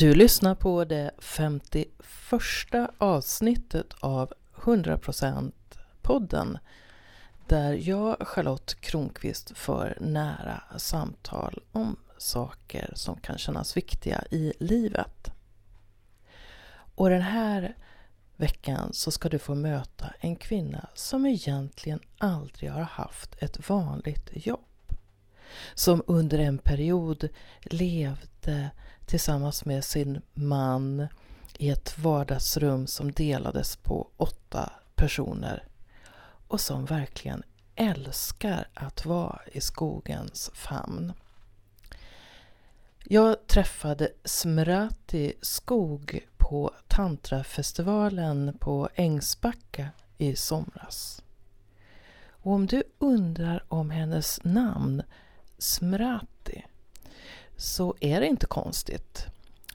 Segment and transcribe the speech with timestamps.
[0.00, 1.88] Du lyssnar på det 51
[2.98, 5.52] avsnittet av 100%
[6.02, 6.58] podden
[7.46, 15.30] där jag, Charlotte Kronqvist, för nära samtal om saker som kan kännas viktiga i livet.
[16.94, 17.76] Och den här
[18.36, 24.30] veckan så ska du få möta en kvinna som egentligen aldrig har haft ett vanligt
[24.32, 24.69] jobb.
[25.74, 27.28] Som under en period
[27.62, 28.70] levde
[29.06, 31.06] tillsammans med sin man
[31.58, 35.64] i ett vardagsrum som delades på åtta personer
[36.48, 37.42] och som verkligen
[37.74, 41.12] älskar att vara i skogens famn.
[43.04, 51.22] Jag träffade Smrati Skog på Tantrafestivalen på Ängsbacka i somras.
[52.28, 55.02] Och om du undrar om hennes namn,
[55.60, 56.64] Smrati,
[57.56, 59.26] så är det inte konstigt.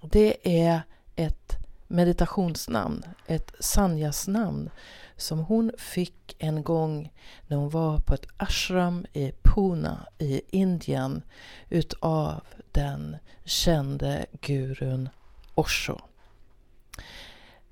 [0.02, 0.81] Det är
[1.16, 4.69] ett meditationsnamn, ett sanyasnamn
[5.17, 7.13] som hon fick en gång
[7.47, 11.22] när hon var på ett ashram i Pune i Indien
[11.69, 12.41] utav
[12.72, 15.09] den kände gurun
[15.56, 15.97] Osho.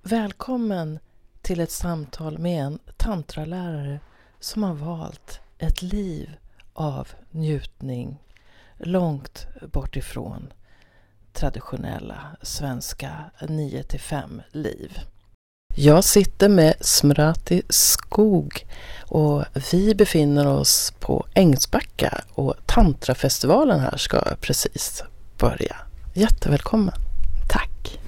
[0.02, 1.00] Välkommen
[1.42, 4.00] till ett samtal med en tantralärare
[4.40, 6.38] som har valt ett liv
[6.74, 8.24] av njutning
[8.78, 10.54] långt bort ifrån
[11.34, 13.12] traditionella svenska
[13.50, 15.00] 9 5 liv.
[15.76, 18.66] Jag sitter med Smrati Skog
[19.02, 25.04] och vi befinner oss på Ängsbacka och Tantrafestivalen här ska precis
[25.38, 25.76] börja.
[26.14, 26.96] Jättevälkommen!
[27.50, 28.00] Tack!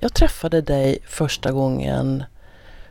[0.00, 2.24] Jag träffade dig första gången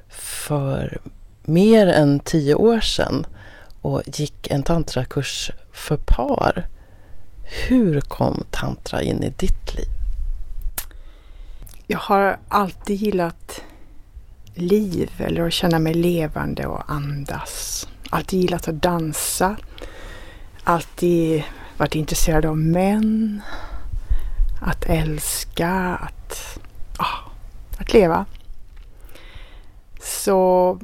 [0.10, 1.02] för
[1.44, 3.26] mer än tio år sedan
[3.86, 6.68] och gick en tantrakurs för par.
[7.44, 9.88] Hur kom tantra in i ditt liv?
[11.88, 13.62] Jag har alltid gillat
[14.54, 17.88] liv eller att känna mig levande och andas.
[18.10, 19.58] Alltid gillat att dansa.
[20.64, 21.44] Alltid
[21.78, 23.42] varit intresserad av män.
[24.62, 25.70] Att älska,
[26.02, 26.60] att,
[26.98, 27.32] ah,
[27.78, 28.26] att leva.
[30.02, 30.80] Så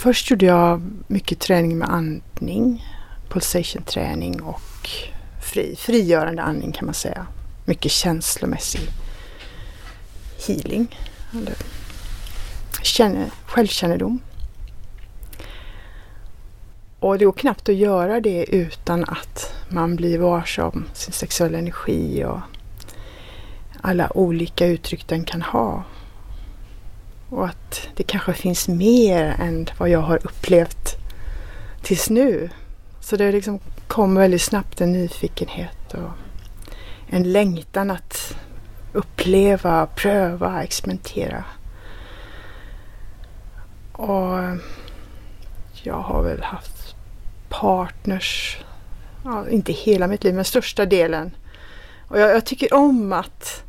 [0.00, 2.84] först gjorde jag mycket träning med andning,
[3.28, 4.88] pulsation träning och
[5.42, 7.26] fri, frigörande andning kan man säga.
[7.64, 8.80] Mycket känslomässig
[10.46, 10.98] healing.
[11.32, 11.54] Eller
[12.82, 14.20] känner, självkännedom.
[17.00, 22.24] Och det går knappt att göra det utan att man blir varse sin sexuella energi
[22.24, 22.40] och
[23.80, 25.84] alla olika uttryck den kan ha.
[27.30, 30.96] Och att det kanske finns mer än vad jag har upplevt
[31.82, 32.50] tills nu.
[33.00, 36.10] Så det liksom kom väldigt snabbt en nyfikenhet och
[37.06, 38.36] en längtan att
[38.92, 41.44] uppleva, pröva, experimentera.
[43.92, 44.38] Och
[45.82, 46.94] jag har väl haft
[47.48, 48.58] partners,
[49.24, 51.30] ja, inte hela mitt liv men största delen.
[52.08, 53.64] Och jag, jag tycker om att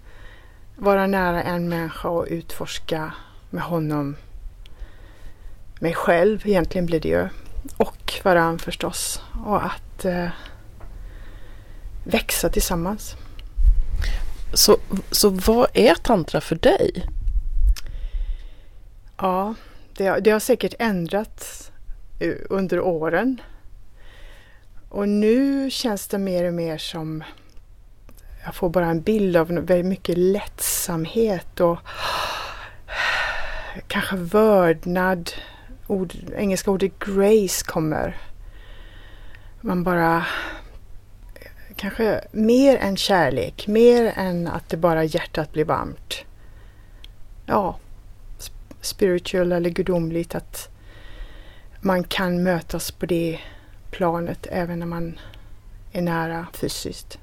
[0.76, 3.14] vara nära en människa och utforska
[3.52, 4.16] med honom
[5.80, 7.28] mig själv egentligen blir det ju.
[7.78, 9.22] Och varann förstås.
[9.46, 10.28] Och att eh,
[12.04, 13.16] växa tillsammans.
[14.54, 14.78] Så,
[15.12, 17.06] så vad är tantra för dig?
[19.18, 19.54] Ja,
[19.98, 21.72] det, det har säkert ändrats
[22.50, 23.42] under åren.
[24.90, 27.24] Och nu känns det mer och mer som
[28.46, 31.78] jag får bara en bild av väldigt mycket lättsamhet och
[33.92, 35.32] kanske vördnad.
[35.88, 38.18] Ord, engelska ordet grace kommer.
[39.62, 40.26] Man bara
[41.76, 46.14] kanske mer än kärlek, mer än att det bara hjärtat blir varmt.
[47.46, 47.78] Ja,
[48.82, 50.70] spiritual eller gudomligt att
[51.82, 53.40] man kan mötas på det
[53.92, 55.20] planet även när man
[55.92, 57.20] är nära fysiskt.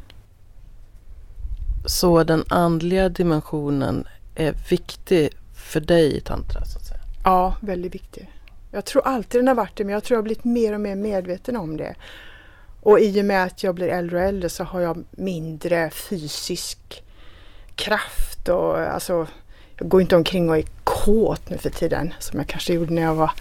[1.86, 6.64] Så den andliga dimensionen är viktig för dig i tantra?
[6.64, 7.00] Så att säga.
[7.24, 8.30] Ja, väldigt viktig.
[8.70, 10.80] Jag tror alltid den har varit det men jag tror jag har blivit mer och
[10.80, 11.94] mer medveten om det.
[12.80, 17.02] Och i och med att jag blir äldre och äldre så har jag mindre fysisk
[17.74, 19.26] kraft och alltså
[19.76, 23.02] jag går inte omkring och är kåt nu för tiden som jag kanske gjorde när
[23.02, 23.32] jag var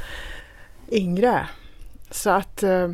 [0.92, 1.48] yngre.
[2.12, 2.92] Så att eh,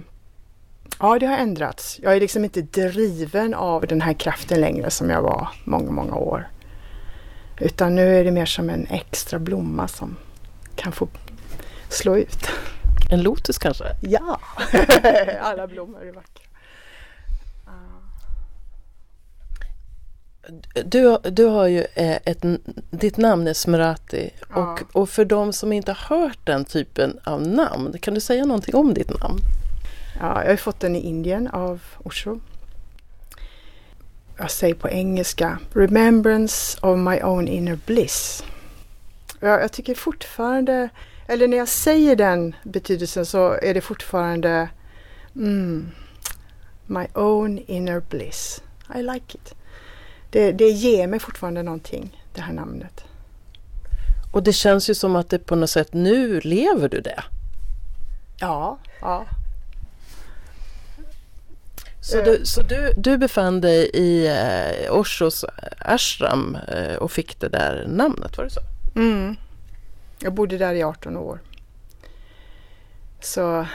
[1.00, 2.00] ja, det har ändrats.
[2.04, 6.16] Jag är liksom inte driven av den här kraften längre som jag var många, många
[6.16, 6.48] år.
[7.64, 10.16] Utan nu är det mer som en extra blomma som
[10.76, 11.08] kan få
[11.90, 12.48] slå ut.
[13.12, 13.84] En lotus kanske?
[14.02, 14.40] Ja,
[15.42, 16.44] alla blommor är vackra.
[20.86, 22.44] Du, du har ju eh, ett,
[22.92, 24.56] ditt namn är Smrati Ja.
[24.56, 28.46] och, och för de som inte har hört den typen av namn, kan du säga
[28.46, 29.40] någonting om ditt namn?
[30.20, 32.40] Ja, jag har fått den i Indien av Osho.
[34.38, 38.44] Jag säger på engelska Remembrance of my own inner bliss.
[39.40, 40.90] Jag, jag tycker fortfarande,
[41.28, 44.70] eller när jag säger den betydelsen så är det fortfarande
[45.36, 45.92] mm,
[46.86, 48.64] My own inner bliss.
[48.96, 49.56] I like it.
[50.30, 53.04] Det, det ger mig fortfarande någonting, det här namnet.
[54.34, 57.24] Och det känns ju som att det på något sätt, nu lever du det.
[58.40, 59.26] Ja, ja.
[62.04, 62.24] Så, Eh.
[62.24, 65.46] du, så du, du befann dig i eh, Oshos
[65.80, 68.62] ashram eh, och fick det där namnet, var det så?
[68.96, 69.36] Mm.
[70.20, 71.40] Jag bodde där i 18 år.
[73.20, 73.68] Så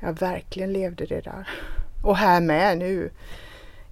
[0.00, 1.48] jag verkligen levde det där.
[2.02, 3.10] Och här med nu.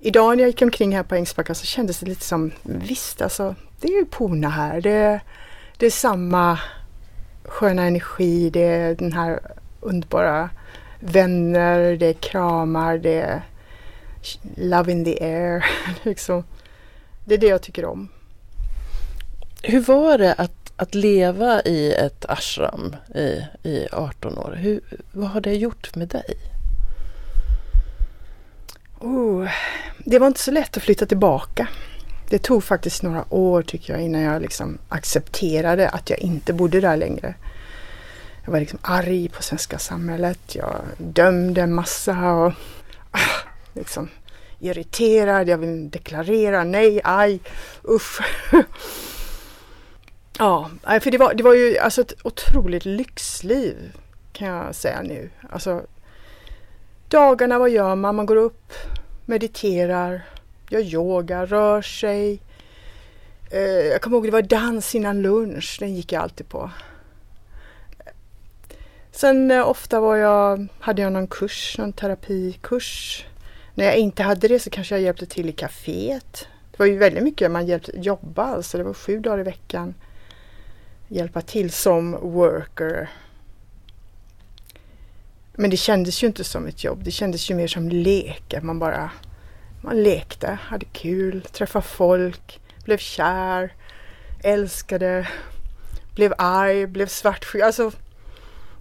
[0.01, 3.55] Idag när jag gick omkring här på Ängsbacka så kändes det lite som, visst alltså,
[3.81, 4.81] det är ju Pona här.
[4.81, 5.21] Det,
[5.77, 6.59] det är samma
[7.45, 9.41] sköna energi, det är den här
[9.81, 10.51] underbara
[11.01, 13.43] vänner, det är kramar, det är
[14.57, 15.65] love in the air.
[16.03, 16.45] liksom.
[17.25, 18.09] Det är det jag tycker om.
[19.63, 24.55] Hur var det att, att leva i ett ashram i, i 18 år?
[24.59, 24.81] Hur,
[25.13, 26.35] vad har det gjort med dig?
[28.99, 29.49] Oh,
[29.99, 31.69] det var inte så lätt att flytta tillbaka.
[32.29, 36.81] Det tog faktiskt några år tycker jag innan jag liksom accepterade att jag inte bodde
[36.81, 37.35] där längre.
[38.45, 40.55] Jag var liksom arg på svenska samhället.
[40.55, 42.53] Jag dömde en massa och
[43.75, 44.09] liksom
[44.59, 45.49] irriterad.
[45.49, 47.41] Jag vill deklarera nej, aj,
[47.89, 48.21] usch.
[50.39, 53.93] ja, för det var, det var ju alltså ett otroligt lyxliv
[54.33, 55.31] kan jag säga nu.
[55.51, 55.83] Alltså
[57.09, 58.17] dagarna, vad gör man?
[58.17, 58.73] Man går upp,
[59.27, 60.23] mediterar,
[60.69, 62.41] gör yoga, rör sig.
[63.51, 66.71] Eh, jag kommer ihåg det var dans innan lunch, den gick jag alltid på.
[69.13, 73.25] Sen eh, ofta var jag, hade jag någon kurs, någon terapikurs.
[73.75, 76.47] När jag inte hade det så kanske jag hjälpte till i kaféet.
[76.71, 79.95] Det var ju väldigt mycket man hjälpte, jobba, alltså det var sju dagar i veckan.
[81.09, 83.11] Hjälpa till som worker.
[85.53, 87.05] Men det kändes ju inte som ett jobb.
[87.05, 88.55] Det kändes ju mer som lek.
[88.55, 89.11] att Man bara
[89.83, 93.75] man lekte, hade kul, träffade folk, blev kär,
[94.43, 95.29] älskade,
[96.15, 97.63] blev arg, blev svartsjuk.
[97.63, 97.93] Alltså,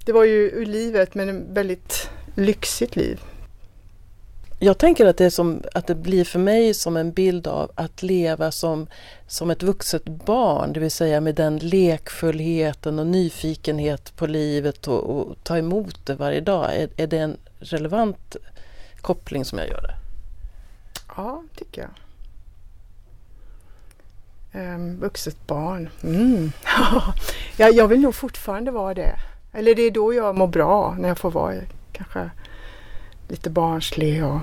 [0.05, 3.21] det var ju ur livet men ett väldigt lyxigt liv.
[4.61, 7.71] Jag tänker att det, är som, att det blir för mig som en bild av
[7.75, 8.87] att leva som,
[9.27, 15.09] som ett vuxet barn, det vill säga med den lekfullheten och nyfikenhet på livet och,
[15.09, 16.75] och ta emot det varje dag.
[16.75, 18.35] Är, är det en relevant
[19.01, 19.95] koppling som jag gör det?
[21.17, 21.91] Ja, tycker jag.
[24.53, 25.89] Um, vuxet barn.
[26.03, 26.51] Mm.
[27.57, 29.15] ja, jag vill nog fortfarande vara det.
[29.53, 31.53] Eller det är då jag mår bra, när jag får vara
[31.91, 32.29] kanske
[33.29, 34.39] lite barnslig och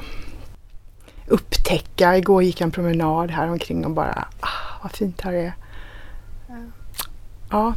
[1.26, 2.16] upptäcka.
[2.16, 5.52] Igår gick jag en promenad här omkring och bara, ah, vad fint här är.
[7.50, 7.74] Ja,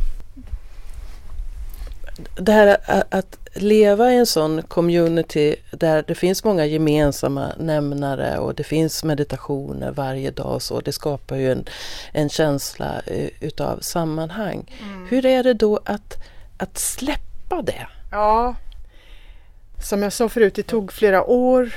[2.36, 2.78] Det här
[3.10, 9.04] att leva i en sån community där det finns många gemensamma nämnare och det finns
[9.04, 11.66] meditationer varje dag och så, det skapar ju en,
[12.12, 14.72] en känsla eh, utav sammanhang.
[15.10, 16.18] Hur är det då att,
[16.58, 17.88] att släppa det?
[18.12, 18.56] Ja,
[19.82, 21.76] som jag sa förut, det tog flera år.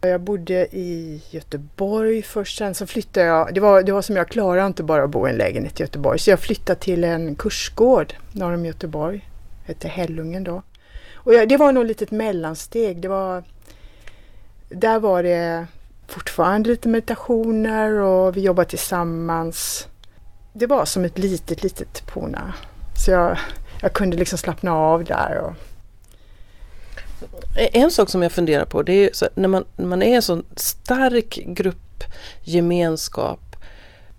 [0.00, 3.54] Jag bodde i Göteborg först, sen så flyttade jag.
[3.54, 5.82] Det var, det var som jag klarade inte bara att bo i en lägenhet i
[5.82, 9.28] Göteborg, så jag flyttade till en kursgård norr om Göteborg.
[9.64, 10.62] Hette Hällungen då.
[11.14, 13.00] Och jag, det var nog ett litet mellansteg.
[13.00, 13.44] Det var,
[14.68, 15.66] där var det
[16.06, 19.88] fortfarande lite meditationer och vi jobbade tillsammans.
[20.52, 22.54] Det var som ett litet, litet Puna.
[23.04, 23.38] Så jag,
[23.82, 25.38] jag kunde liksom slappna av där.
[25.38, 25.52] Och,
[27.56, 30.22] en sak som jag funderar på det är så när, man, när man är en
[30.22, 33.40] sån stark gruppgemenskap.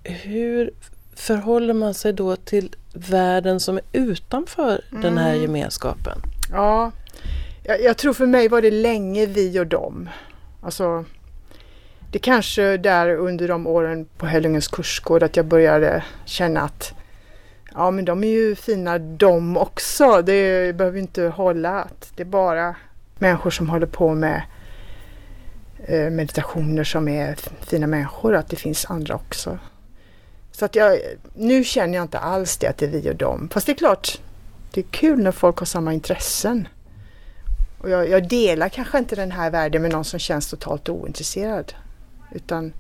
[0.04, 0.72] Hur
[1.16, 5.42] förhåller man sig då till världen som är utanför den här Mm.
[5.42, 6.18] gemenskapen?
[6.52, 6.92] Ja,
[7.64, 10.10] jag, jag tror för mig var det länge vi och dem.
[10.62, 11.06] Alltså,
[12.12, 16.94] det kanske där under de åren på Hällungens kursgård att jag började känna att
[17.76, 20.22] ja men de är ju fina de också.
[20.22, 22.76] Det behöver inte hålla att det är bara
[23.20, 24.42] människor som håller på med
[25.86, 29.60] eh, meditationer som är fina människor, att det finns andra också.
[30.52, 31.00] Så att jag,
[31.34, 33.50] nu känner jag inte alls det att det är vi och dem.
[33.52, 34.22] Fast det är klart,
[34.72, 36.68] det är kul när folk har samma intressen.
[37.82, 41.74] Och jag, jag delar kanske inte den här världen med någon som känns totalt ointresserad.
[42.32, 42.74] Utan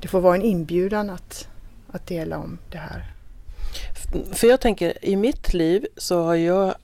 [0.00, 1.48] det får vara en inbjudan att,
[1.90, 3.13] att dela om det här.
[4.32, 6.74] För jag tänker, i mitt liv så har jag,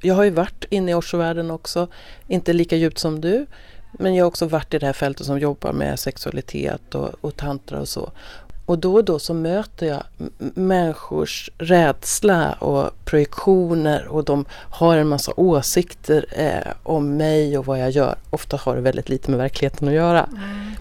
[0.00, 1.88] jag har ju varit inne i orsovärlden också,
[2.26, 3.46] inte lika djupt som du,
[3.92, 7.36] men jag har också varit i det här fältet som jobbar med sexualitet och, och
[7.36, 8.10] tantra och så.
[8.66, 10.02] Och då och då så möter jag
[10.54, 17.80] människors rädsla och projektioner och de har en massa åsikter eh, om mig och vad
[17.80, 18.14] jag gör.
[18.30, 20.24] Ofta har det väldigt lite med verkligheten att göra.
[20.24, 20.72] Mm.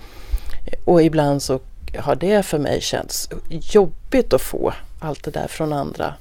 [0.86, 1.60] Och ibland så
[2.00, 6.14] har det för mig känts jobbigt att få allt det där från andra.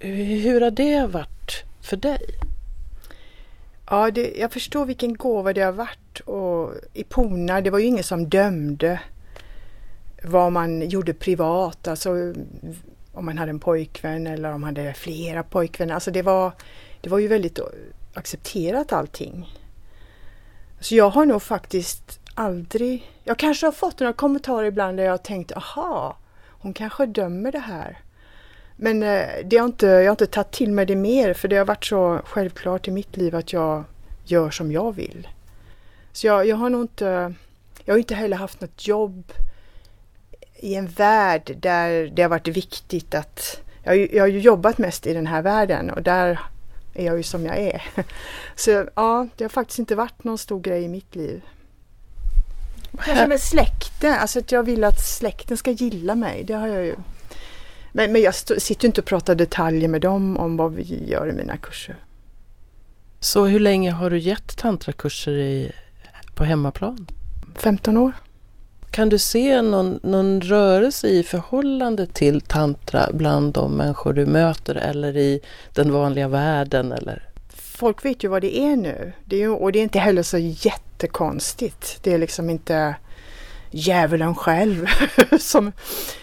[0.00, 2.20] Hur har det varit för dig?
[3.90, 6.20] Ja, det, jag förstår vilken gåva det har varit.
[6.20, 9.00] Och I Pona, det var ju ingen som dömde
[10.22, 12.10] vad man gjorde privat, alltså
[13.12, 15.94] om man hade en pojkvän eller om man hade flera pojkvänner.
[15.94, 16.52] Alltså det var,
[17.00, 17.58] det var ju väldigt
[18.14, 19.54] accepterat allting.
[20.80, 23.10] Så jag har nog faktiskt aldrig...
[23.24, 26.16] Jag kanske har fått några kommentarer ibland där jag har tänkt aha,
[26.64, 27.98] hon kanske dömer det här.
[28.76, 31.56] Men eh, det har inte, jag har inte tagit till mig det mer för det
[31.56, 33.84] har varit så självklart i mitt liv att jag
[34.24, 35.28] gör som jag vill.
[36.12, 37.34] Så jag, jag har nog inte...
[37.84, 39.32] Jag har inte heller haft något jobb
[40.54, 43.60] i en värld där det har varit viktigt att...
[43.82, 46.40] Jag, jag har ju jobbat mest i den här världen och där
[46.94, 47.82] är jag ju som jag är.
[48.56, 51.42] Så ja, det har faktiskt inte varit någon stor grej i mitt liv.
[53.04, 56.44] Kanske med släkten, alltså att jag vill att släkten ska gilla mig.
[56.44, 56.96] Det har jag ju.
[57.92, 61.32] Men, men jag sitter inte och pratar detaljer med dem om vad vi gör i
[61.32, 61.96] mina kurser.
[63.20, 65.72] Så hur länge har du gett tantrakurser i,
[66.34, 67.06] på hemmaplan?
[67.56, 68.12] 15 år.
[68.90, 74.74] Kan du se någon, någon rörelse i förhållande till tantra bland de människor du möter
[74.74, 75.40] eller i
[75.72, 76.92] den vanliga världen?
[76.92, 77.28] Eller?
[77.74, 80.38] Folk vet ju vad det är nu det är, och det är inte heller så
[80.38, 81.98] jättekonstigt.
[82.02, 82.94] Det är liksom inte
[83.70, 84.86] djävulen själv
[85.40, 85.72] som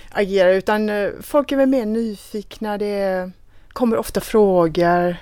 [0.09, 2.77] agerar utan eh, folk är väl mer nyfikna.
[2.77, 3.31] Det
[3.69, 5.17] kommer ofta frågor.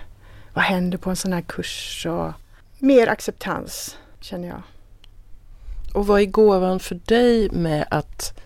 [0.54, 2.06] Vad händer på en sån här kurs?
[2.10, 2.32] Och
[2.80, 4.62] mer acceptans känner jag.
[5.94, 8.40] Och vad är gåvan för dig med att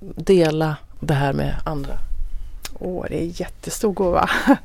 [0.00, 2.07] dela det här med andra?
[2.78, 4.30] Åh, det är en jättestor gåva.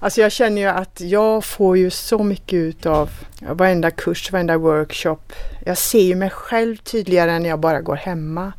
[0.00, 3.10] Alltså jag känner ju att jag får ju så mycket ut av
[3.40, 5.32] varenda kurs, varenda workshop.
[5.66, 8.52] Jag ser ju mig själv tydligare när jag bara går hemma.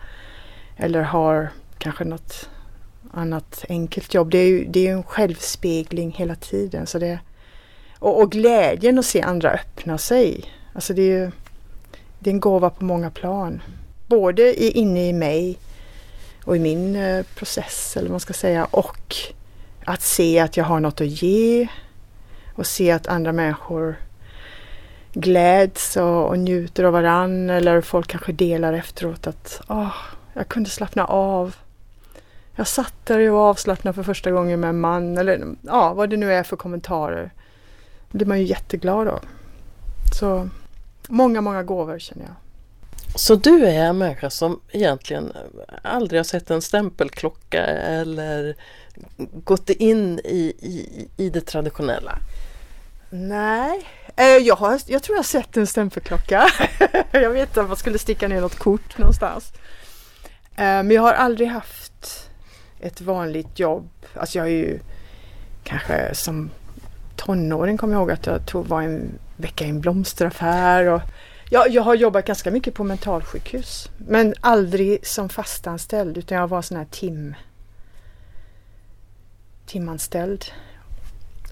[0.78, 2.50] Eller har kanske något
[3.14, 4.32] annat enkelt jobb.
[4.32, 6.88] Det är ju det är en självspegling hela tiden.
[6.88, 7.20] Så det,
[8.00, 10.44] och, och glädjen att se andra öppna sig.
[10.74, 11.32] Alltså det är
[12.20, 13.62] det är en gåva på många plan.
[14.08, 15.58] Både inne i mig
[16.46, 19.16] och i min eh, process eller vad man ska säga och
[19.86, 21.68] att se att jag har något att ge
[22.56, 23.96] och se att andra människor
[25.14, 29.96] gläds och, och njuter av varann eller folk kanske delar efteråt att oh,
[30.34, 31.56] jag kunde slappna av.
[32.56, 36.10] Jag satt där och var avslappnad för första gången med en man eller ja, vad
[36.10, 37.32] det nu är för kommentarer.
[38.12, 39.26] Det blir man ju jätteglad av.
[40.20, 40.50] Så
[41.08, 42.36] många, många gåvor känner jag.
[43.16, 45.34] Så du är en människa som egentligen
[45.82, 48.56] aldrig har sett en stämpelklocka eller
[49.44, 52.18] gått in i, i, i det traditionella?
[53.10, 56.48] Nej, eh, jag, har, jag tror jag har sett en stämpelklocka.
[57.12, 59.54] jag vet inte om man skulle sticka ner något kort någonstans.
[60.56, 62.30] Eh, men jag har aldrig haft
[62.80, 63.90] ett vanligt jobb.
[64.14, 64.80] Alltså jag är ju
[65.64, 66.50] kanske som
[67.16, 70.86] tonåring kommer jag ihåg att jag tog, var en vecka i en blomsteraffär.
[70.86, 71.02] Och
[71.54, 73.90] jag, jag har jobbat ganska mycket på mentalsjukhus.
[73.98, 77.36] Men aldrig som fastanställd utan jag var sån här tim,
[79.66, 80.46] timanställd.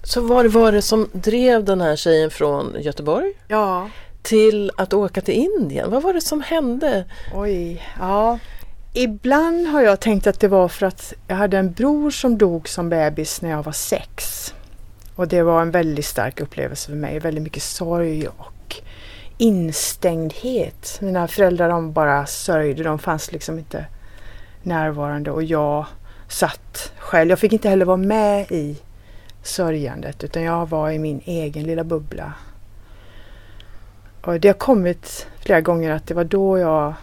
[0.02, 3.32] Så vad var det som drev den här tjejen från Göteborg?
[3.48, 3.90] Ja.
[4.22, 5.90] Till att åka till Indien?
[5.90, 7.04] Vad var det som hände?
[7.34, 8.38] Oj, ja.
[8.92, 12.68] Ibland har jag tänkt att det var för att jag hade en bror som dog
[12.68, 14.54] som bebis när jag var sex.
[15.16, 17.18] Och det var en väldigt stark upplevelse för mig.
[17.18, 18.52] Väldigt mycket sorg och
[19.40, 20.98] instängdhet.
[21.00, 22.82] Mina föräldrar de bara sörjde.
[22.82, 23.86] De fanns liksom inte
[24.62, 25.86] närvarande och jag
[26.28, 27.30] satt själv.
[27.30, 28.76] Jag fick inte heller vara med i
[29.42, 32.32] sörjandet utan jag var i min egen lilla bubbla.
[34.22, 36.94] Och det har kommit flera gånger att det var då jag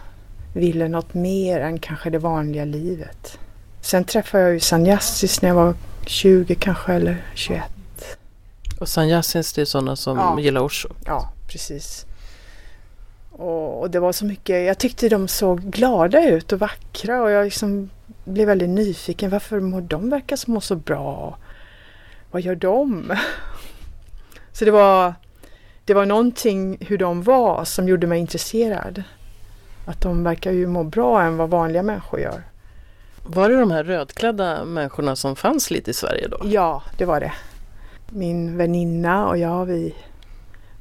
[0.54, 3.38] ville något mer än kanske det vanliga livet.
[3.80, 5.74] Sen träffade jag ju Sanyasis när jag var
[6.06, 7.62] 20 kanske eller 21.
[8.78, 10.40] Och sanyasins det är sådana som ja.
[10.40, 10.88] gillar Osho?
[11.04, 12.06] Ja, precis.
[13.38, 17.30] Och, och, det var så mycket, jag tyckte de såg glada ut och vackra och
[17.30, 17.90] jag liksom
[18.24, 19.30] blev väldigt nyfiken.
[19.30, 21.38] Varför mår de verkar som mår så bra?
[22.30, 23.12] Vad gör de?
[24.52, 25.14] Så det var,
[25.84, 29.02] det var någonting hur de var som gjorde mig intresserad.
[29.86, 32.42] Att de verkar ju må bra än vad vanliga människor gör.
[33.22, 36.40] Var det de här rödklädda människorna som fanns lite i Sverige då?
[36.44, 37.32] Ja, det var det.
[38.08, 39.94] Min väninna och jag, vi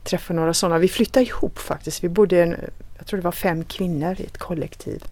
[0.08, 0.78] träffa några sådana.
[0.78, 2.04] Vi flyttade ihop faktiskt.
[2.04, 2.56] Vi bodde, en,
[2.98, 5.04] jag tror det var fem kvinnor i ett kollektiv.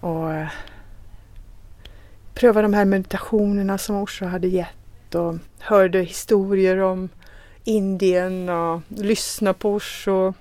[0.00, 0.48] Och eh,
[2.34, 7.08] prövade de här meditationerna som Osho hade gett och hörde historier om
[7.64, 10.32] Indien och lyssnade på Osho.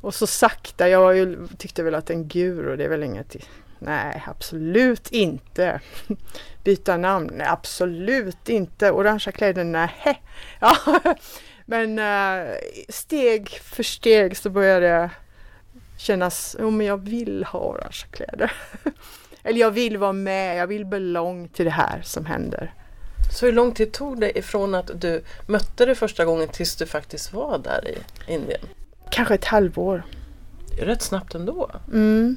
[0.00, 3.36] Och så sakta, jag ju, tyckte väl att en guru, det är väl inget
[3.78, 5.80] Nej, absolut inte.
[6.64, 7.30] Byta namn?
[7.32, 8.90] Nej, absolut inte.
[8.90, 9.64] Orangea kläder?
[9.64, 10.22] Nej.
[10.60, 10.76] Ja.
[11.70, 12.56] Men uh,
[12.88, 15.10] steg för steg så började det
[15.96, 18.52] kännas, jo men jag vill ha orangea kläder.
[19.42, 22.74] Eller jag vill vara med, jag vill belong till det här som händer.
[23.32, 26.86] Så hur lång tid tog det ifrån att du mötte det första gången tills du
[26.86, 27.98] faktiskt var där i
[28.32, 28.60] Indien?
[29.10, 30.02] Kanske ett halvår.
[30.76, 31.70] Det är rätt snabbt ändå.
[31.92, 32.36] Mm.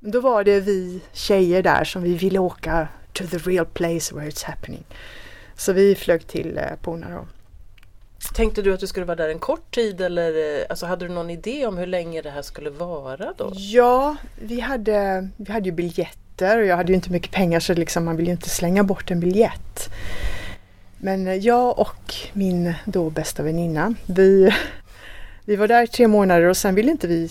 [0.00, 4.30] Då var det vi tjejer där som vi ville åka to the real place where
[4.30, 4.84] it's happening.
[5.56, 7.26] Så vi flög till eh, Pune då.
[8.34, 11.14] Tänkte du att du skulle vara där en kort tid eller eh, alltså, hade du
[11.14, 13.52] någon idé om hur länge det här skulle vara då?
[13.54, 17.74] Ja, vi hade, vi hade ju biljetter och jag hade ju inte mycket pengar så
[17.74, 19.88] liksom, man vill ju inte slänga bort en biljett.
[20.98, 24.54] Men eh, jag och min då bästa väninna, vi,
[25.44, 27.30] vi var där i tre månader och sen ville inte vi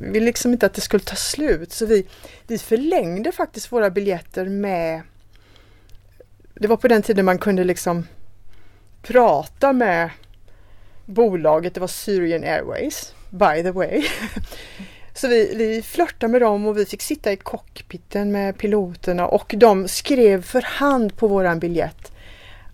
[0.00, 2.06] vi ville liksom inte att det skulle ta slut så vi,
[2.46, 5.02] vi förlängde faktiskt våra biljetter med
[6.54, 8.06] Det var på den tiden man kunde liksom
[9.06, 10.10] prata med
[11.04, 14.04] bolaget, det var Syrian Airways, by the way.
[15.14, 19.54] Så vi, vi flörtade med dem och vi fick sitta i cockpiten med piloterna och
[19.56, 22.12] de skrev för hand på våran biljett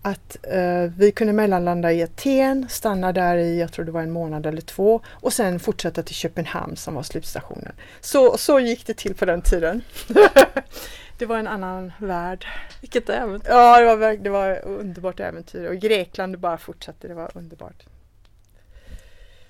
[0.01, 4.11] att eh, vi kunde mellanlanda i Aten, stanna där i, jag tror det var en
[4.11, 7.71] månad eller två och sen fortsätta till Köpenhamn som var slutstationen.
[8.01, 9.81] Så, så gick det till på den tiden.
[11.23, 12.47] det var en annan värld.
[12.81, 13.49] Vilket äventyr!
[13.49, 17.83] Ja, det var, det var underbart äventyr och Grekland bara fortsatte, det var underbart.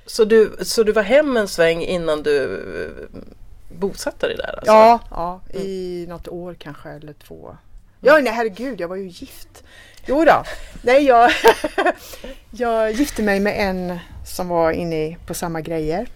[0.05, 2.43] Så du, så du var hem en sväng innan du
[2.83, 3.19] eh,
[3.79, 4.55] bosatte dig där?
[4.57, 4.71] Alltså?
[4.71, 7.57] Ja, ja, i något år kanske eller två.
[8.01, 9.63] Ja, nej herregud, jag var ju gift.
[10.05, 10.43] Jo då.
[10.81, 11.31] Nej, jag,
[12.51, 16.07] jag gifte mig med en som var inne på samma grejer.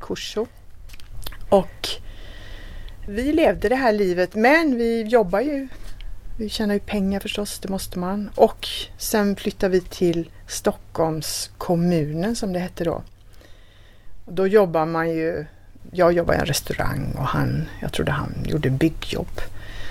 [0.00, 0.46] Kurso.
[1.48, 1.88] Och
[3.08, 5.68] vi levde det här livet men vi jobbar ju.
[6.38, 8.30] Vi tjänar ju pengar förstås, det måste man.
[8.34, 8.68] Och
[8.98, 13.02] sen flyttade vi till Stockholms kommunen som det hette då.
[14.24, 15.46] Och då jobbar man ju,
[15.90, 19.40] jag jobbar i en restaurang och han, jag trodde han gjorde byggjobb.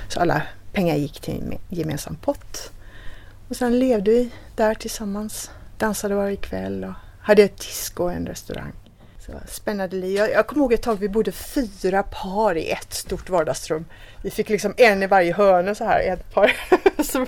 [0.09, 0.41] Så alla
[0.73, 2.71] pengar gick till en gemensam pott.
[3.47, 5.51] Och sen levde vi där tillsammans.
[5.77, 8.73] Dansade varje kväll och hade ett disco och en restaurang.
[9.27, 10.15] Så spännande liv.
[10.15, 13.85] Jag, jag kommer ihåg ett tag vi bodde fyra par i ett stort vardagsrum.
[14.21, 16.55] Vi fick liksom en i varje hörna så här, ett par.
[17.03, 17.25] så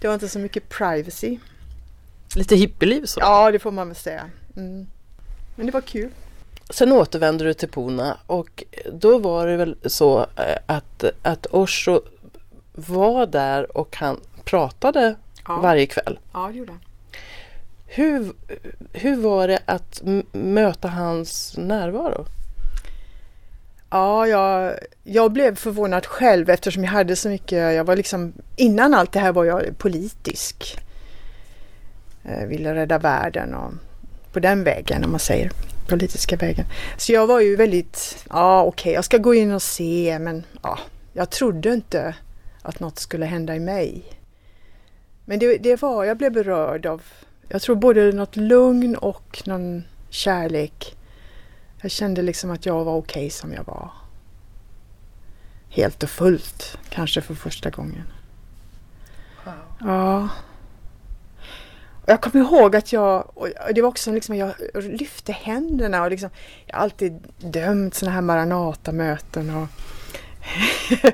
[0.00, 1.38] det var inte så mycket privacy.
[2.36, 3.20] Lite hippieliv så?
[3.20, 4.30] Ja, det får man väl säga.
[4.56, 4.86] Mm.
[5.56, 6.10] Men det var kul.
[6.70, 12.00] Sen återvände du till Puna och då var det väl så eh, att, att Osho
[12.72, 15.14] var där och han pratade
[15.48, 15.60] ja.
[15.60, 16.18] varje kväll.
[16.32, 16.80] Ja, det gjorde han.
[17.90, 18.32] Hur,
[18.92, 22.26] hur var det att möta hans närvaro?
[23.90, 24.74] Ja, jag,
[25.04, 29.20] jag blev förvånad själv eftersom jag hade så mycket, jag var liksom, innan allt det
[29.20, 30.78] här var jag politisk.
[32.22, 33.72] Jag ville rädda världen och
[34.32, 35.50] på den vägen om man säger,
[35.88, 36.66] politiska vägen.
[36.96, 40.44] Så jag var ju väldigt, ja okej okay, jag ska gå in och se men
[40.62, 40.78] ja,
[41.12, 42.14] jag trodde inte
[42.62, 44.04] att något skulle hända i mig.
[45.24, 47.02] Men det, det var, jag blev berörd av,
[47.48, 50.96] jag tror både något lugn och någon kärlek.
[51.80, 53.90] Jag kände liksom att jag var okej okay som jag var.
[55.68, 58.04] Helt och fullt, kanske för första gången.
[59.44, 59.54] Wow.
[59.80, 60.28] Ja.
[62.08, 63.30] Och jag kommer ihåg att jag,
[63.74, 66.30] det var också liksom, jag lyfte händerna och liksom,
[66.66, 69.68] jag har alltid dömt sådana här Maranata-möten och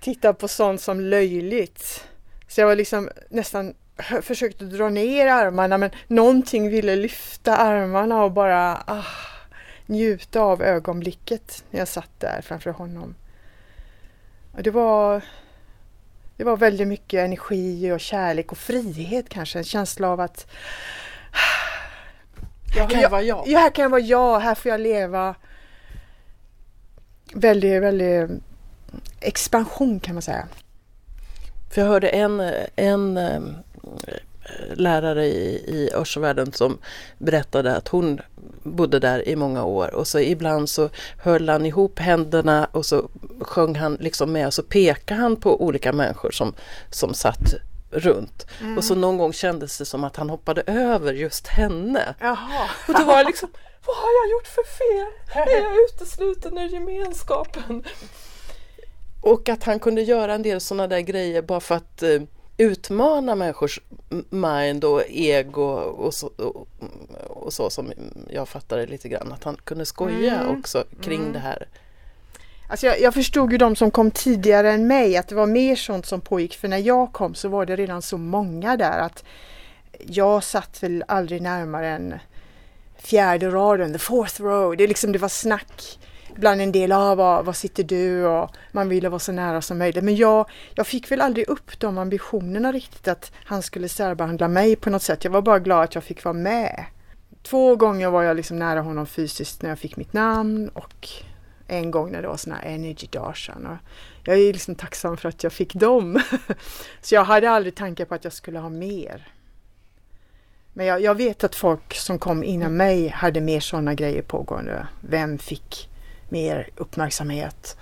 [0.00, 2.04] tittat på sånt som löjligt.
[2.48, 3.74] Så jag var liksom nästan
[4.22, 9.04] försökte dra ner armarna men någonting ville lyfta armarna och bara ah,
[9.86, 13.14] njuta av ögonblicket när jag satt där framför honom.
[14.52, 15.22] Och det var
[16.36, 19.58] det var väldigt mycket energi och kärlek och frihet kanske.
[19.58, 20.46] En känsla av att
[22.74, 23.44] här kan jag vara jag.
[23.46, 24.40] Ja, här kan jag vara jag.
[24.40, 25.34] Här får jag leva.
[27.34, 28.30] Väldigt, väldigt
[29.20, 30.48] expansion kan man säga.
[31.70, 33.18] För jag hörde en, en
[34.74, 36.78] lärare i, i Örsvärlden som
[37.18, 38.20] berättade att hon
[38.62, 43.08] bodde där i många år och så ibland så höll han ihop händerna och så
[43.40, 46.54] sjöng han liksom med och så pekade han på olika människor som,
[46.90, 47.54] som satt
[47.90, 48.46] runt.
[48.60, 48.78] Mm.
[48.78, 52.14] Och så någon gång kändes det som att han hoppade över just henne.
[52.20, 52.70] Jaha.
[52.88, 53.48] Och då var det liksom,
[53.86, 55.46] vad har jag gjort för fel?
[55.48, 57.84] Är jag utesluten ur gemenskapen?
[59.20, 62.20] Och att han kunde göra en del sådana där grejer bara för att eh,
[62.58, 63.80] utmana människors
[64.30, 66.68] mind och ego och så, och,
[67.28, 67.92] och så som
[68.30, 69.32] jag fattade lite grann.
[69.32, 70.58] Att han kunde skoja mm.
[70.58, 71.32] också kring mm.
[71.32, 71.68] det här.
[72.70, 75.76] Alltså jag, jag, förstod ju de som kom tidigare än mig att det var mer
[75.76, 79.24] sånt som pågick för när jag kom så var det redan så många där att
[80.06, 82.14] jag satt väl aldrig närmare än
[82.98, 84.76] fjärde raden, the fourth row.
[84.76, 85.98] Det, liksom, det var snack
[86.38, 89.62] bland en del ah, av var, var sitter du och man ville vara så nära
[89.62, 90.04] som möjligt.
[90.04, 94.76] Men jag, jag fick väl aldrig upp de ambitionerna riktigt att han skulle särbehandla mig
[94.76, 95.24] på något sätt.
[95.24, 96.84] Jag var bara glad att jag fick vara med.
[97.42, 101.08] Två gånger var jag liksom nära honom fysiskt när jag fick mitt namn och
[101.66, 103.78] en gång när det var sådana här energy Darshan.
[104.24, 106.20] Jag är liksom tacksam för att jag fick dem.
[107.00, 109.32] så jag hade aldrig tankar på att jag skulle ha mer.
[110.72, 114.86] Men jag, jag, vet att folk som kom innan mig hade mer sådana grejer pågående.
[115.00, 115.88] Vem fick
[116.30, 117.76] mer uppmärksamhet?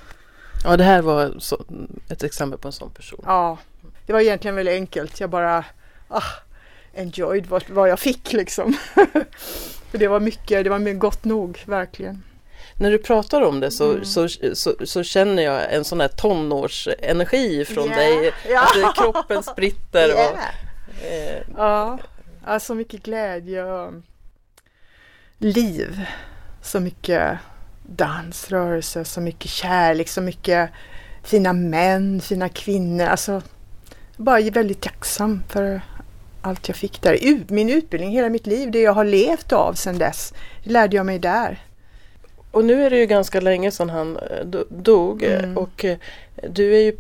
[0.65, 1.65] Ja, det här var så,
[2.09, 3.21] ett exempel på en sån person.
[3.27, 3.59] Ja,
[4.07, 5.21] det var egentligen väldigt enkelt.
[5.21, 5.65] Jag bara
[6.09, 6.23] ah,
[6.95, 8.77] enjoyed vad, vad jag fick liksom.
[9.91, 12.23] För det var mycket, det var gott nog, verkligen.
[12.79, 14.05] När du pratar om det så, mm.
[14.05, 17.99] så, så, så, känner jag en sån här tonårsenergi från yeah.
[17.99, 18.33] dig.
[18.49, 18.89] Yeah.
[18.89, 20.09] Att kroppen spritter.
[20.09, 20.33] Yeah.
[20.33, 20.39] Och,
[21.05, 21.43] eh.
[21.57, 21.99] Ja,
[22.47, 23.93] ja, så mycket glädje och
[25.39, 26.07] liv.
[26.63, 27.39] Så mycket
[27.87, 30.71] dansrörelse, så mycket kärlek, så mycket
[31.23, 33.05] fina män, fina kvinnor.
[33.05, 33.43] Alltså,
[34.17, 35.81] bara väldigt tacksam för
[36.43, 37.45] allt jag fick där.
[37.49, 41.07] Min utbildning, hela mitt liv, det jag har levt av sedan dess, det lärde jag
[41.07, 41.63] mig där.
[42.51, 45.59] Och nu är det ju ganska länge sedan han eh, dog mm.
[45.59, 45.99] och eh,
[46.51, 46.97] du är ju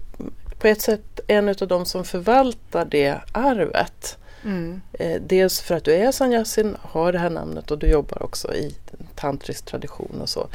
[0.59, 4.19] på ett sätt en av de som förvaltar det arvet.
[4.45, 4.81] Mm.
[4.93, 8.55] Eh, dels för att du är sanyasin, har det här namnet och du jobbar också
[8.55, 8.75] i
[9.15, 10.49] tantrisk tradition och så.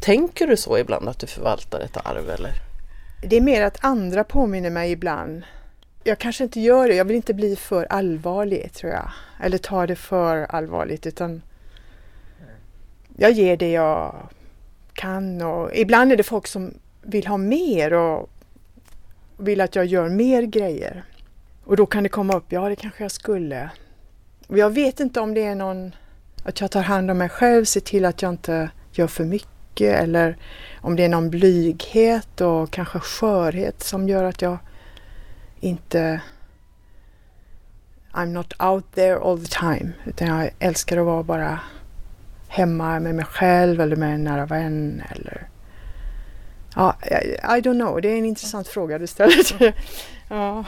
[0.00, 2.52] Tänker du så ibland att du förvaltar ett arv eller?
[3.22, 5.42] Det är mer att andra påminner mig ibland.
[6.04, 9.10] Jag kanske inte gör det, jag vill inte bli för allvarlig tror jag.
[9.42, 11.42] Eller ta det för allvarligt utan
[13.16, 14.28] jag ger det jag
[14.92, 18.30] kan och ibland är det folk som vill ha mer och
[19.38, 21.04] vill att jag gör mer grejer.
[21.64, 23.70] Och då kan det komma upp, ja det kanske jag skulle.
[24.46, 25.94] Och jag vet inte om det är någon,
[26.44, 30.02] att jag tar hand om mig själv, ser till att jag inte gör för mycket
[30.02, 30.36] eller
[30.80, 34.58] om det är någon blyghet och kanske skörhet som gör att jag
[35.60, 36.20] inte
[38.12, 41.60] I'm not out there all the time utan jag älskar att vara bara
[42.48, 45.48] hemma med mig själv eller med en nära vän eller
[46.76, 48.00] Ja, I, I don't know.
[48.00, 49.74] Det är en intressant fråga du ställer.
[50.28, 50.64] ja.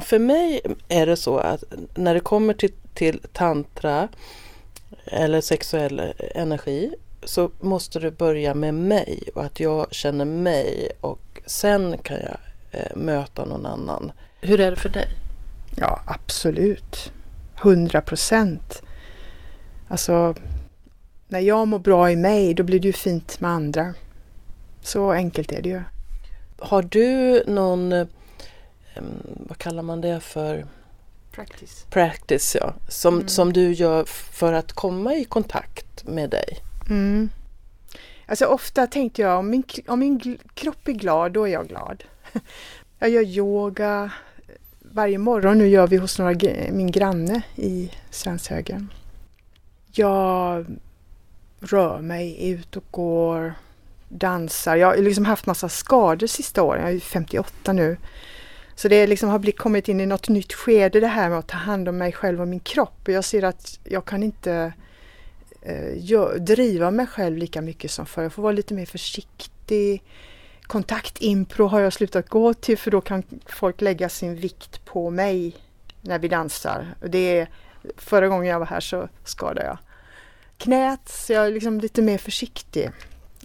[0.00, 4.08] För mig är det så att när det kommer till, till tantra
[5.06, 11.40] eller sexuell energi så måste det börja med mig och att jag känner mig och
[11.46, 12.36] sen kan jag
[12.70, 14.12] eh, möta någon annan.
[14.40, 15.08] Hur är det för dig?
[15.76, 17.12] Ja, absolut.
[17.62, 18.82] Hundra procent.
[19.88, 20.34] Alltså,
[21.28, 23.94] när jag mår bra i mig, då blir det ju fint med andra.
[24.82, 25.82] Så enkelt är det ju.
[26.58, 28.06] Har du någon, eh,
[29.24, 30.66] vad kallar man det för?
[31.34, 31.86] Practice.
[31.90, 32.74] Practice, ja.
[32.88, 33.28] Som, mm.
[33.28, 36.58] som du gör för att komma i kontakt med dig?
[36.90, 37.30] Mm.
[38.26, 42.04] Alltså ofta tänkte jag om min, om min kropp är glad, då är jag glad.
[42.98, 44.10] Jag gör yoga
[44.80, 45.58] varje morgon.
[45.58, 46.34] Nu gör vi hos några,
[46.72, 48.92] min granne i Svenshögen.
[49.92, 50.66] Jag
[51.60, 53.54] rör mig ut och går,
[54.08, 54.76] dansar.
[54.76, 56.82] Jag har liksom haft massa skador sista åren.
[56.82, 57.96] Jag är 58 nu.
[58.74, 61.48] Så det liksom har blivit, kommit in i något nytt skede det här med att
[61.48, 63.08] ta hand om mig själv och min kropp.
[63.08, 64.72] Jag ser att jag kan inte
[65.62, 68.22] eh, driva mig själv lika mycket som förr.
[68.22, 70.02] Jag får vara lite mer försiktig.
[70.62, 75.56] Kontaktimpro har jag slutat gå till för då kan folk lägga sin vikt på mig
[76.00, 76.94] när vi dansar.
[77.00, 77.48] Det är,
[77.96, 79.78] förra gången jag var här så skadade jag
[80.58, 82.90] knät så jag är liksom lite mer försiktig.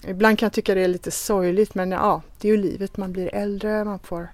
[0.08, 2.98] Ibland kan jag tycka det är lite sorgligt men ja, det är ju livet.
[2.98, 4.28] Man blir äldre, man får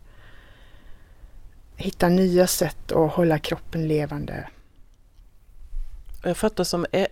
[1.77, 4.47] hitta nya sätt att hålla kroppen levande.
[6.23, 7.07] Jag fattar som e-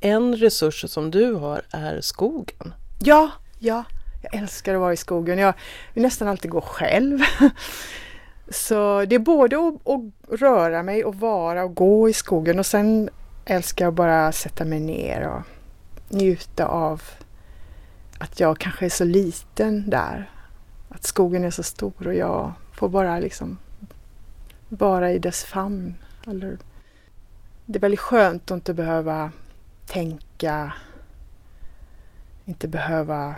[0.00, 2.74] en resurs som du har är skogen.
[2.98, 3.84] Ja, ja.
[4.22, 5.38] Jag älskar att vara i skogen.
[5.38, 5.54] Jag
[5.94, 7.18] vill nästan alltid gå själv.
[8.48, 12.66] Så det är både att, att röra mig och vara och gå i skogen och
[12.66, 13.10] sen
[13.44, 15.42] älskar att bara sätta mig ner och
[16.08, 17.02] njuta av
[18.18, 20.30] att jag kanske är så liten där.
[20.88, 23.58] Att skogen är så stor och jag får bara liksom
[24.68, 25.94] vara i dess famn.
[26.26, 26.58] Eller,
[27.66, 29.32] det är väldigt skönt att inte behöva
[29.86, 30.72] tänka,
[32.44, 33.34] inte behöva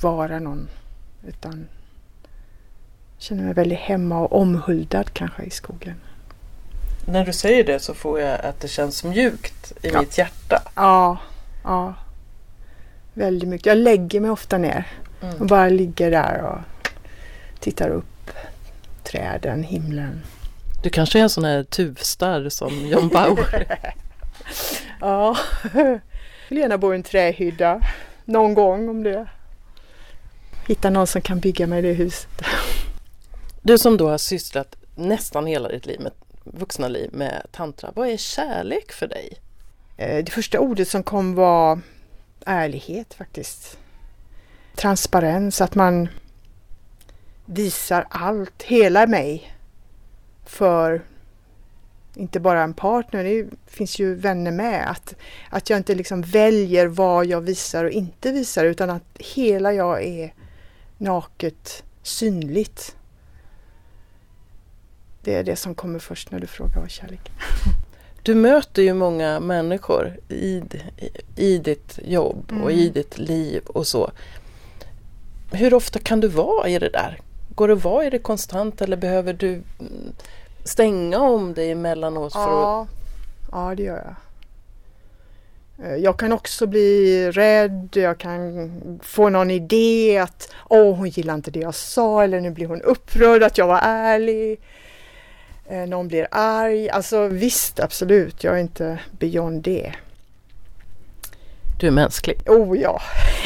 [0.00, 0.68] vara någon
[1.26, 1.68] utan
[3.18, 5.94] känner mig väldigt hemma och omhuldad kanske i skogen.
[7.06, 10.00] När du säger det så får jag att det känns mjukt i ja.
[10.00, 10.62] mitt hjärta.
[10.74, 11.18] Ja,
[11.64, 11.94] ja.
[13.14, 13.66] Väldigt mycket.
[13.66, 14.86] Jag lägger mig ofta ner
[15.22, 15.36] mm.
[15.36, 16.88] och bara ligger där och
[17.60, 18.04] tittar upp.
[19.10, 20.22] Träden, himlen.
[20.82, 23.66] Du kanske är en sån här tuvstarr som John Bauer.
[25.00, 25.36] ja,
[25.74, 26.00] jag
[26.48, 27.80] vill gärna bo i en trähydda
[28.24, 29.28] någon gång om det.
[30.66, 32.28] Hitta någon som kan bygga mig det huset.
[33.62, 36.12] Du som då har sysslat nästan hela ditt liv med,
[36.44, 37.92] vuxna liv med tantra.
[37.94, 39.38] Vad är kärlek för dig?
[39.96, 41.80] Eh, det första ordet som kom var
[42.46, 43.78] ärlighet faktiskt.
[44.74, 46.08] Transparens, att man
[47.50, 49.54] visar allt, hela mig
[50.44, 51.02] för
[52.14, 54.90] inte bara en partner, det finns ju vänner med.
[54.90, 55.14] Att,
[55.50, 60.04] att jag inte liksom väljer vad jag visar och inte visar utan att hela jag
[60.04, 60.34] är
[60.98, 62.96] naket, synligt.
[65.22, 67.34] Det är det som kommer först när du frågar vad kärlek är.
[68.22, 70.62] Du möter ju många människor i,
[71.36, 72.62] i ditt jobb mm.
[72.62, 74.10] och i ditt liv och så.
[75.52, 77.20] Hur ofta kan du vara i det där?
[77.58, 79.62] Går det att vara i det konstant eller behöver du
[80.64, 82.32] stänga om dig emellanåt?
[82.32, 82.82] För ja.
[82.82, 82.88] Att...
[83.52, 84.14] ja, det gör
[85.76, 85.86] jag.
[85.86, 91.34] Eh, jag kan också bli rädd, jag kan få någon idé att åh, hon gillar
[91.34, 94.60] inte det jag sa eller nu blir hon upprörd att jag var ärlig.
[95.66, 96.90] Eh, någon blir arg.
[96.90, 99.92] Alltså visst, absolut, jag är inte beyond det.
[101.80, 102.50] Du är mänsklig.
[102.50, 103.00] Oh ja.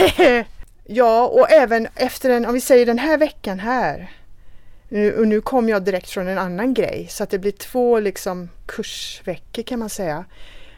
[0.93, 4.11] ja, och även efter en, om vi säger den här veckan här.
[4.89, 8.01] Nu, och nu kom jag direkt från en annan grej så att det blir två
[8.01, 10.25] liksom kursveckor kan man säga.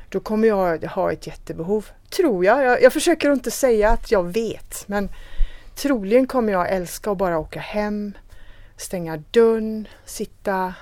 [0.09, 2.65] Då kommer jag ha ett jättebehov, tror jag.
[2.65, 2.83] jag.
[2.83, 5.09] Jag försöker inte säga att jag vet men
[5.75, 8.13] troligen kommer jag älska att bara åka hem,
[8.77, 10.75] stänga dörren, sitta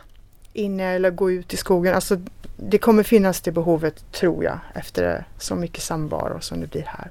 [0.53, 1.95] inne eller gå ut i skogen.
[1.95, 2.21] Alltså,
[2.57, 7.11] det kommer finnas det behovet tror jag efter så mycket samvaro som det blir här.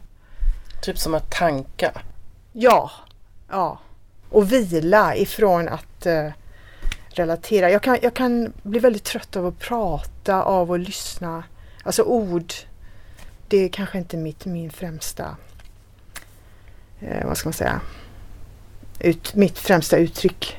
[0.82, 1.92] Typ som att tanka?
[2.52, 2.92] Ja,
[3.50, 3.80] ja.
[4.30, 6.30] Och vila ifrån att eh,
[7.10, 7.72] relatera.
[7.72, 11.44] Jag kan, jag kan bli väldigt trött av att prata, av att lyssna.
[11.84, 12.54] Alltså ord,
[13.48, 15.38] det är kanske inte mitt, min främsta,
[17.00, 17.82] eh, vad ska man säga,
[19.00, 20.58] ut, mitt främsta uttryck.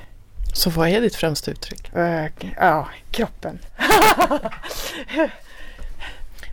[0.55, 1.97] Så vad är ditt främsta uttryck?
[1.97, 2.27] Uh,
[2.57, 3.59] ja, kroppen.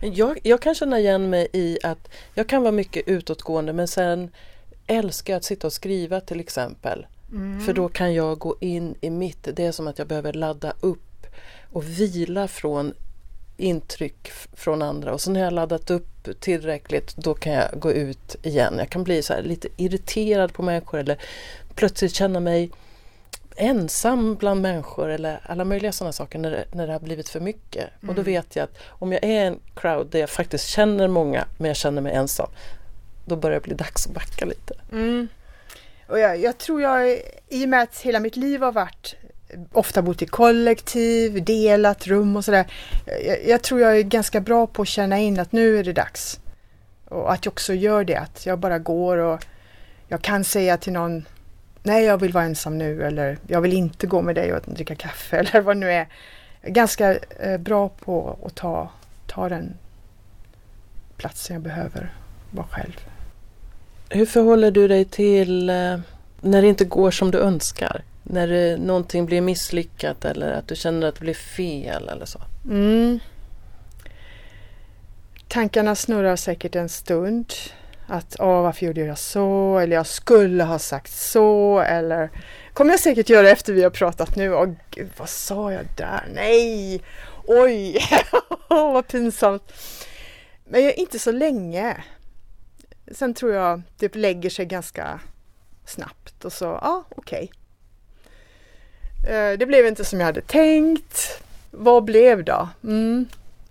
[0.00, 4.30] jag, jag kan känna igen mig i att jag kan vara mycket utåtgående men sen
[4.90, 7.06] älskar att sitta och skriva till exempel.
[7.32, 7.60] Mm.
[7.60, 10.72] För då kan jag gå in i mitt, det är som att jag behöver ladda
[10.80, 11.26] upp
[11.72, 12.94] och vila från
[13.56, 18.36] intryck från andra och så när jag laddat upp tillräckligt då kan jag gå ut
[18.42, 18.74] igen.
[18.78, 21.18] Jag kan bli så lite irriterad på människor eller
[21.74, 22.70] plötsligt känna mig
[23.56, 27.40] ensam bland människor eller alla möjliga sådana saker när det, när det har blivit för
[27.40, 27.84] mycket.
[28.02, 28.08] Mm.
[28.08, 28.24] Och då mm.
[28.24, 31.76] vet jag att om jag är en crowd där jag faktiskt känner många men jag
[31.76, 32.50] känner mig ensam
[33.24, 34.74] då börjar det bli dags att backa lite.
[34.92, 35.28] Mm.
[36.06, 39.16] Och jag, jag, tror jag, i och med att hela mitt liv har varit
[39.72, 42.66] ofta bott i kollektiv, delat rum och sådär.
[43.26, 45.92] Jag, jag, tror jag är ganska bra på att känna in att nu är det
[45.92, 46.40] dags.
[47.04, 49.44] Och att jag också gör det, att jag bara går och
[50.08, 51.24] jag kan säga till någon
[51.82, 54.94] nej jag vill vara ensam nu eller jag vill inte gå med dig och dricka
[54.94, 56.08] kaffe eller vad det nu är.
[56.62, 58.90] Ganska eh, bra på att ta,
[59.26, 59.74] ta den
[61.16, 62.14] platsen jag behöver
[62.50, 63.09] vara själv.
[64.12, 65.98] Hur förhåller du dig till eh,
[66.40, 68.04] när det inte går som du önskar?
[68.22, 72.40] När det, någonting blir misslyckat eller att du känner att det blir fel eller så?
[72.64, 73.20] Mm.
[75.48, 77.52] Tankarna snurrar säkert en stund.
[78.06, 79.78] Att åh, varför gjorde jag så?
[79.78, 81.80] Eller jag skulle ha sagt så.
[81.80, 82.30] Eller
[82.72, 84.54] kommer jag säkert göra efter vi har pratat nu.
[84.54, 86.28] Åh gud, vad sa jag där?
[86.34, 87.02] Nej!
[87.46, 87.98] Oj,
[88.68, 89.72] vad pinsamt.
[90.64, 91.96] Men inte så länge.
[93.10, 95.20] Sen tror jag det lägger sig ganska
[95.84, 97.50] snabbt och så, ja okej.
[99.22, 99.56] Okay.
[99.56, 101.42] Det blev inte som jag hade tänkt.
[101.70, 102.68] Vad blev då?
[102.82, 103.26] Mm.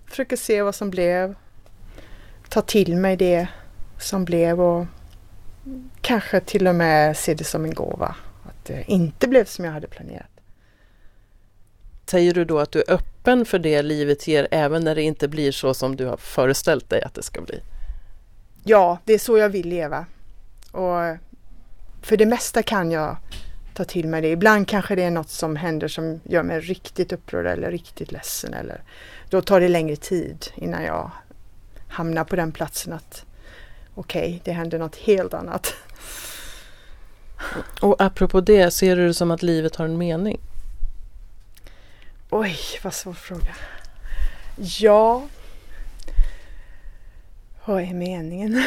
[0.05, 1.35] Försöker se vad som blev.
[2.49, 3.47] Ta till mig det
[3.99, 4.85] som blev och
[6.01, 8.15] kanske till och med se det som en gåva.
[8.43, 10.29] Att det inte blev som jag hade planerat.
[12.05, 15.27] Säger du då att du är öppen för det livet ger även när det inte
[15.27, 17.61] blir så som du har föreställt dig att det ska bli?
[18.63, 20.05] Ja, det är så jag vill leva.
[20.71, 21.17] Och
[22.01, 23.17] för det mesta kan jag
[23.73, 24.29] ta till mig det.
[24.29, 28.53] Ibland kanske det är något som händer som gör mig riktigt upprörd eller riktigt ledsen.
[28.53, 28.83] Eller,
[29.29, 31.11] då tar det längre tid innan jag
[31.87, 33.25] hamnar på den platsen att
[33.95, 35.73] okej, okay, det händer något helt annat.
[37.81, 40.39] Och apropå det, ser du det som att livet har en mening?
[42.29, 43.55] Oj, vad svår fråga.
[44.57, 45.27] Ja.
[47.69, 48.63] Vad är meningen?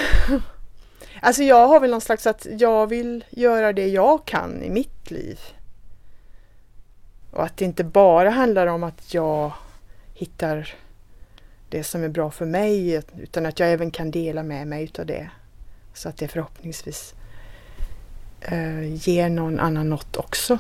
[1.20, 5.10] alltså jag har väl någon slags att jag vill göra det jag kan i mitt
[5.10, 5.40] liv.
[7.30, 9.52] Och att det inte bara handlar om att jag
[10.14, 10.74] hittar
[11.68, 15.06] det som är bra för mig utan att jag även kan dela med mig utav
[15.06, 15.30] det.
[15.94, 17.14] Så att det förhoppningsvis
[18.40, 20.58] eh, ger någon annan något också.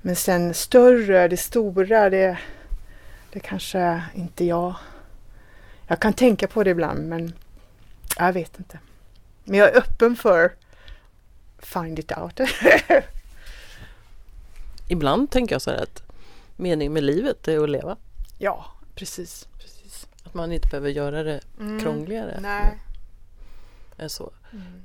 [0.00, 2.38] Men sen större, det stora, det,
[3.32, 4.74] det kanske inte jag...
[5.86, 7.32] Jag kan tänka på det ibland men
[8.18, 8.78] jag vet inte.
[9.44, 10.52] Men jag är öppen för
[11.58, 12.40] find it out.
[14.88, 16.02] Ibland tänker jag så här att
[16.56, 17.96] meningen med livet är att leva.
[18.38, 19.48] Ja, precis.
[19.58, 20.06] precis.
[20.24, 22.38] Att man inte behöver göra det mm, krångligare.
[22.40, 22.78] Nej.
[23.96, 24.32] Är så.
[24.52, 24.82] Mm.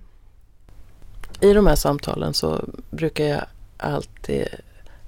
[1.39, 3.45] I de här samtalen så brukar jag
[3.77, 4.47] alltid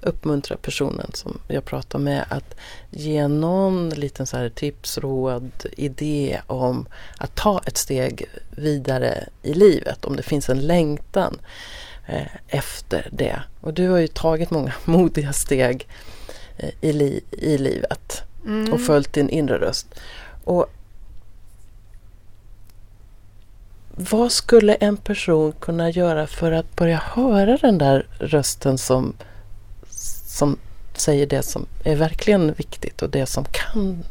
[0.04, 2.54] uppmuntra personen som jag pratar med att
[2.90, 6.86] ge någon liten så här tips, råd, idé om
[7.18, 10.04] att ta ett steg vidare i livet.
[10.04, 11.38] Om det finns en längtan
[12.06, 13.42] eh, efter det.
[13.60, 15.88] Och du har ju tagit många modiga steg
[16.56, 18.72] eh, i, li i livet mm.
[18.72, 19.86] och följt din inre röst.
[20.44, 20.66] Och
[23.96, 29.14] vad skulle en person kunna göra för att börja höra den där rösten som
[30.34, 30.58] som
[30.94, 34.04] säger det som är verkligen viktigt och det som kan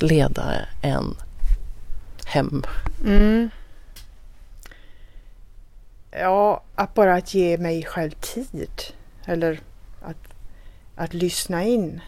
[0.00, 1.16] leda en
[2.26, 2.62] hem.
[3.04, 3.50] Mm.
[6.10, 8.82] Ja, att bara att ge mig själv tid.
[9.24, 9.60] Eller
[10.02, 10.34] att,
[10.94, 12.00] att lyssna in.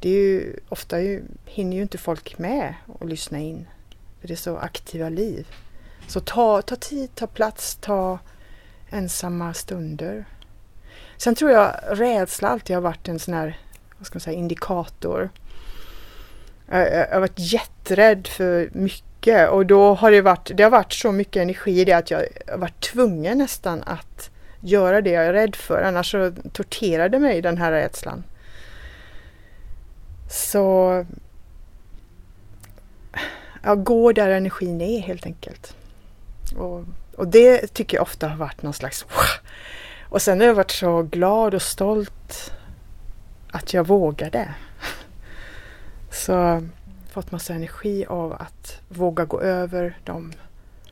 [0.00, 3.66] Det är ju ofta ju, hinner ju inte folk med att lyssna in.
[4.20, 5.46] För det är så aktiva liv.
[6.06, 8.18] Så ta, ta tid, ta plats, ta
[8.90, 10.24] ensamma stunder.
[11.20, 13.58] Sen tror jag rädsla alltid har varit en sån här
[13.98, 15.30] vad ska man säga, indikator.
[16.70, 20.92] Jag, jag har varit jätterädd för mycket och då har det varit, det har varit
[20.92, 24.30] så mycket energi i det att jag har varit tvungen nästan att
[24.60, 25.82] göra det jag är rädd för.
[25.82, 28.24] Annars så torterade mig den här rädslan.
[30.30, 31.06] Så
[33.62, 35.74] ja, gå där energin är helt enkelt.
[36.56, 36.84] Och,
[37.16, 39.06] och det tycker jag ofta har varit någon slags
[40.10, 42.52] och sen har jag varit så glad och stolt
[43.50, 44.54] att jag vågade.
[46.10, 46.62] Så
[47.10, 50.32] fått massa energi av att våga gå över de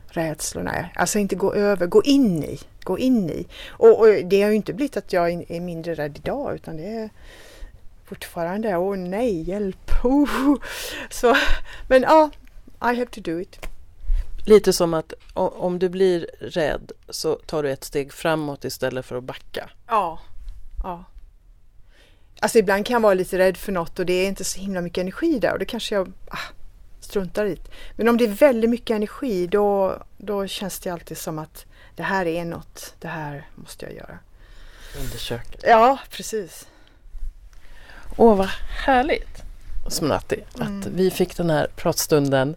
[0.07, 0.89] rädslorna.
[0.95, 2.59] Alltså inte gå över, gå in i.
[2.83, 3.47] Gå in i.
[3.69, 6.87] Och, och det har ju inte blivit att jag är mindre rädd idag utan det
[6.87, 7.09] är
[8.05, 9.91] fortfarande, åh oh, nej, hjälp.
[10.03, 10.55] Oh.
[11.09, 11.35] Så,
[11.87, 12.29] men ja,
[12.81, 13.59] I have to do it.
[14.45, 19.15] Lite som att om du blir rädd så tar du ett steg framåt istället för
[19.15, 19.69] att backa.
[19.87, 20.19] Ja.
[20.83, 21.03] ja.
[22.39, 24.81] Alltså ibland kan jag vara lite rädd för något och det är inte så himla
[24.81, 26.37] mycket energi där och det kanske jag ah,
[26.99, 27.57] struntar i.
[27.95, 32.03] Men om det är väldigt mycket energi då, då känns det alltid som att det
[32.03, 34.19] här är något, det här måste jag göra.
[35.01, 35.69] Undersöka.
[35.69, 36.67] Ja, precis.
[38.17, 38.49] Åh, vad
[38.85, 39.43] härligt
[39.87, 40.79] Smnati, mm.
[40.79, 42.55] att vi fick den här pratstunden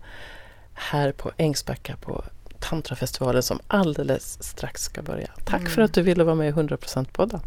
[0.75, 2.25] här på Ängsbacka på
[2.59, 5.31] Tantrafestivalen som alldeles strax ska börja.
[5.45, 5.73] Tack mm.
[5.73, 7.41] för att du ville vara med i 100%-podden.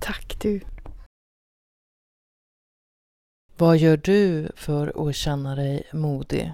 [0.00, 0.60] Tack du.
[3.56, 6.52] Vad gör du för att känna dig modig?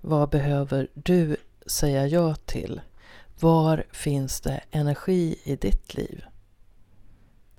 [0.00, 1.36] Vad behöver du
[1.66, 2.80] säga ja till?
[3.40, 6.24] Var finns det energi i ditt liv?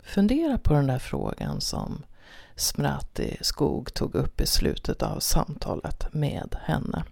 [0.04, 2.04] Fundera på den där frågan som
[2.56, 7.04] Smrati Skog tog upp i slutet av samtalet med henne.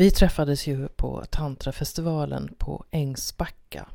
[0.00, 3.86] Vi träffades ju på Tantrafestivalen på Ängsbacka.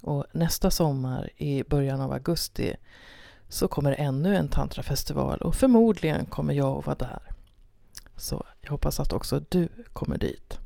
[0.00, 2.76] Och nästa sommar i början av augusti
[3.48, 7.22] så kommer ännu en tantrafestival och förmodligen kommer jag att vara där.
[8.16, 10.58] Så jag hoppas att också du kommer dit.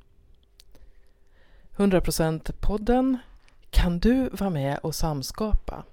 [1.76, 3.18] 100% podden
[3.70, 5.84] kan du vara med och samskapa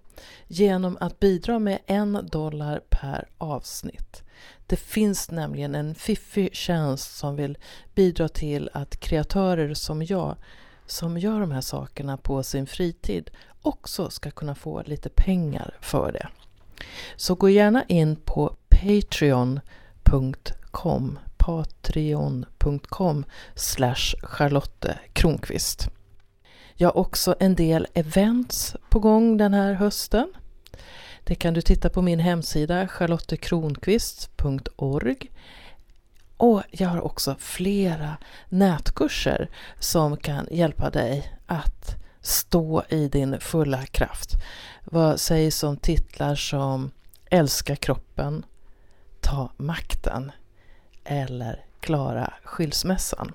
[0.48, 4.24] genom att bidra med en dollar per avsnitt.
[4.68, 7.58] Det finns nämligen en fiffig tjänst som vill
[7.96, 10.36] bidra till att kreatörer som jag
[10.86, 13.32] som gör de här sakerna på sin fritid
[13.62, 16.28] också ska kunna få lite pengar för det.
[17.16, 19.60] Så gå gärna in på patreon.com
[21.38, 23.26] patreon.com
[24.24, 25.88] Charlotte Kronqvist.
[26.76, 30.34] Jag har också en del events på gång den här hösten.
[31.24, 35.32] Det kan du titta på min hemsida charlottekronqvist.org
[36.38, 38.18] och jag har också flera
[38.50, 39.50] nätkurser
[39.80, 44.32] som kan hjälpa dig att stå i din fulla kraft.
[44.84, 46.92] Vad sägs om titlar som
[47.30, 48.46] Älska kroppen,
[49.20, 50.32] Ta makten
[51.04, 53.34] eller Klara skilsmässan?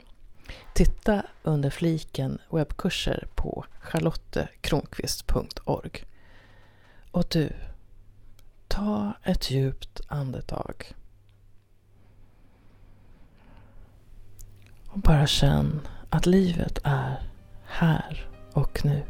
[0.74, 6.04] Titta under fliken webbkurser på charlottekronqvist.org.
[7.10, 7.52] Och du,
[8.68, 10.94] Ta ett djupt andetag.
[14.88, 17.30] Och bara känn att livet är
[17.66, 19.02] här och nu.